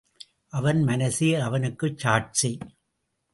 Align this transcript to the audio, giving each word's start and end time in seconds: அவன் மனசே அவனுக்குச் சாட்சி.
அவன் 0.47 0.83
மனசே 0.83 1.35
அவனுக்குச் 1.35 1.97
சாட்சி. 1.97 2.57